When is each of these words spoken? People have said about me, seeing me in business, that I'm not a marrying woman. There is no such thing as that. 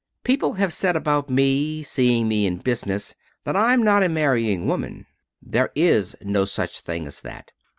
People 0.23 0.53
have 0.53 0.73
said 0.73 0.95
about 0.95 1.29
me, 1.29 1.83
seeing 1.83 2.27
me 2.27 2.47
in 2.47 2.57
business, 2.57 3.13
that 3.43 3.55
I'm 3.55 3.83
not 3.83 4.01
a 4.01 4.09
marrying 4.09 4.65
woman. 4.65 5.05
There 5.43 5.69
is 5.75 6.15
no 6.23 6.43
such 6.45 6.79
thing 6.81 7.05
as 7.05 7.21
that. 7.21 7.51